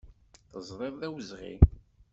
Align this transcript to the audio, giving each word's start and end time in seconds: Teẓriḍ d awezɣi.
Teẓriḍ 0.51 0.95
d 1.01 1.03
awezɣi. 1.07 1.53